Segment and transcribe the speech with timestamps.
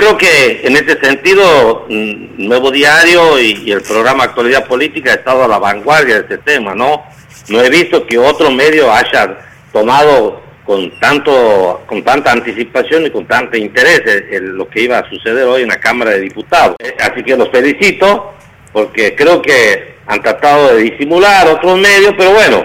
[0.00, 5.44] creo que en ese sentido, mm, Nuevo Diario y, el programa Actualidad Política ha estado
[5.44, 7.04] a la vanguardia de este tema, ¿no?
[7.48, 9.36] No he visto que otro medio haya
[9.72, 15.08] tomado con tanto con tanta anticipación y con tanto interés en, lo que iba a
[15.08, 16.76] suceder hoy en la Cámara de Diputados.
[16.82, 18.32] Eh, así que los felicito
[18.72, 22.64] porque creo que han tratado de disimular otros medios, pero bueno,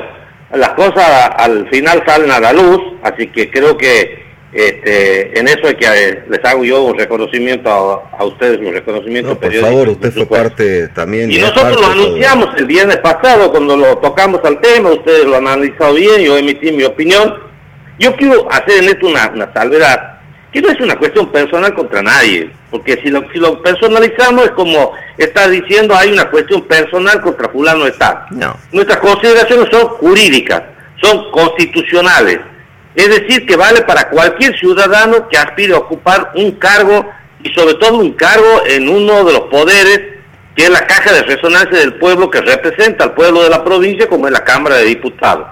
[0.54, 4.25] las cosas al final salen a la luz, así que creo que
[4.56, 9.32] este, en eso hay que eh, les hago yo un reconocimiento a, ustedes, un reconocimiento
[9.32, 11.30] no, Por favor, usted fue parte también.
[11.30, 15.48] Y nosotros lo anunciamos el viernes pasado cuando lo tocamos al tema, ustedes lo han
[15.48, 17.36] analizado bien, yo emití mi opinión.
[17.99, 20.20] Yo quiero hacer en esto una, una salvedad,
[20.54, 24.52] que no es una cuestión personal contra nadie, porque si lo, si lo personalizamos es
[24.52, 28.20] como está diciendo hay una cuestión personal contra fulano de tal.
[28.32, 28.55] No.
[28.72, 30.63] Nuestras consideraciones son jurídicas,
[31.02, 32.40] son constitucionales
[32.95, 37.09] es decir, que vale para cualquier ciudadano que aspire a ocupar un cargo
[37.44, 40.02] y sobre todo un cargo en uno de los poderes
[40.55, 44.07] que es la caja de resonancia del pueblo que representa al pueblo de la provincia
[44.07, 45.48] como es la Cámara de Diputados,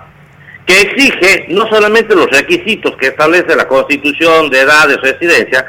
[0.65, 5.65] que exige no solamente los requisitos que establece la Constitución de edad de residencia,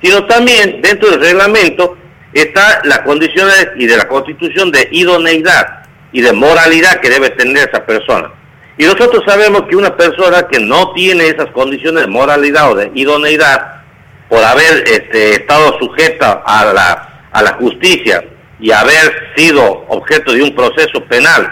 [0.00, 1.98] sino también dentro del reglamento
[2.32, 7.68] está la condición y de la Constitución de idoneidad y de moralidad que debe tener
[7.68, 8.30] esa persona.
[8.78, 12.90] Y nosotros sabemos que una persona que no tiene esas condiciones de moralidad o de
[12.94, 13.82] idoneidad
[14.28, 18.24] por haber este, estado sujeta a la, a la justicia
[18.60, 21.48] y haber sido objeto de un proceso penal,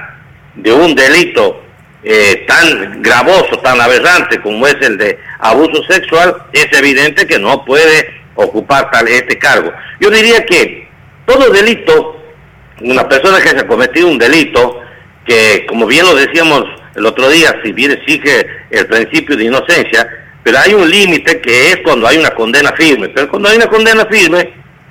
[0.55, 1.62] de un delito
[2.02, 7.64] eh, tan gravoso, tan aberrante como es el de abuso sexual, es evidente que no
[7.64, 9.72] puede ocupar tal este cargo.
[10.00, 10.89] Yo diría que
[11.27, 12.20] todo delito,
[12.83, 14.80] una persona que haya cometido un delito,
[15.25, 16.64] que como bien lo decíamos
[16.95, 20.09] el otro día, si bien exige el principio de inocencia,
[20.42, 23.09] pero hay un límite que es cuando hay una condena firme.
[23.09, 24.41] Pero cuando hay una condena firme,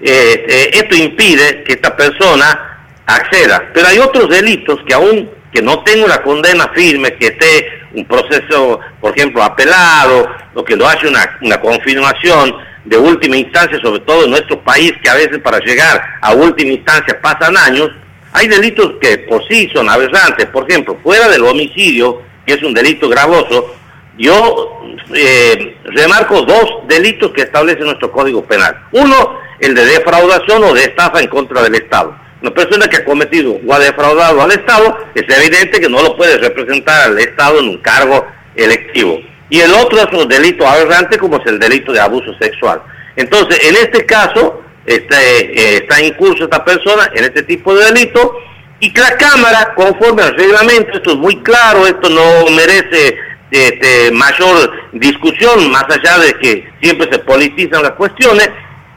[0.01, 3.69] eh, eh, esto impide que esta persona acceda.
[3.73, 8.05] Pero hay otros delitos que aún que no tenga una condena firme, que esté un
[8.05, 13.99] proceso, por ejemplo, apelado, o que lo hace una, una confirmación de última instancia, sobre
[14.01, 17.91] todo en nuestro país, que a veces para llegar a última instancia pasan años,
[18.33, 22.73] hay delitos que por sí son aberrantes, por ejemplo, fuera del homicidio, que es un
[22.73, 23.75] delito gravoso,
[24.17, 24.81] yo
[25.15, 28.75] eh, remarco dos delitos que establece nuestro Código Penal.
[28.91, 32.15] Uno, el de defraudación o de estafa en contra del Estado.
[32.41, 36.17] Una persona que ha cometido o ha defraudado al Estado, es evidente que no lo
[36.17, 39.19] puede representar al Estado en un cargo electivo.
[39.49, 42.81] Y el otro es un delito aberrante como es el delito de abuso sexual.
[43.15, 48.35] Entonces, en este caso, está, eh, en curso esta persona en este tipo de delito
[48.79, 53.17] y que la Cámara, conforme al reglamento, esto es muy claro, esto no merece
[53.49, 58.49] este, mayor discusión, más allá de que siempre se politizan las cuestiones,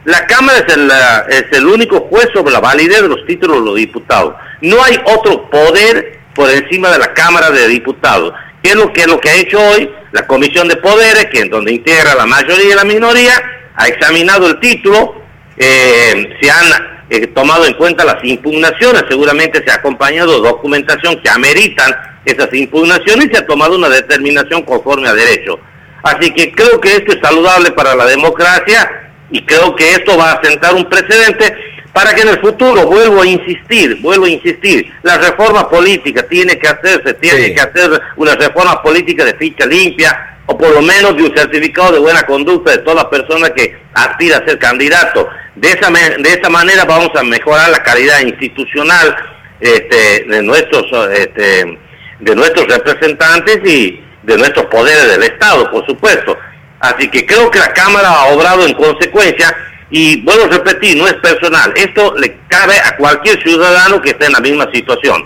[0.05, 0.91] la Cámara es el,
[1.29, 4.35] es el único juez sobre la validez de los títulos de los diputados.
[4.61, 8.33] No hay otro poder por encima de la Cámara de Diputados.
[8.63, 11.41] ¿Qué es lo que, es lo que ha hecho hoy la Comisión de Poderes, que
[11.41, 13.33] en donde integra la mayoría y la minoría,
[13.75, 15.26] ha examinado el título,
[15.59, 16.67] eh, se han
[17.09, 21.95] eh, tomado en cuenta las impugnaciones, seguramente se ha acompañado documentación que ameritan
[22.25, 25.59] esas impugnaciones y se ha tomado una determinación conforme a derecho.
[26.03, 30.33] Así que creo que esto es saludable para la democracia y creo que esto va
[30.33, 31.55] a sentar un precedente
[31.93, 36.59] para que en el futuro, vuelvo a insistir, vuelvo a insistir, la reforma política tiene
[36.59, 41.17] que hacerse, tiene que hacer una reforma política de ficha limpia, o por lo menos
[41.17, 45.29] de un certificado de buena conducta de toda persona que aspira a ser candidato.
[45.57, 49.17] De esa, de esa manera vamos a mejorar la calidad institucional
[49.61, 51.79] este, de, nuestros, este,
[52.21, 56.37] de nuestros representantes y de nuestros poderes del Estado, por supuesto.
[56.81, 59.57] Así que creo que la Cámara ha obrado en consecuencia
[59.91, 64.27] y vuelvo a repetir, no es personal, esto le cabe a cualquier ciudadano que esté
[64.27, 65.25] en la misma situación.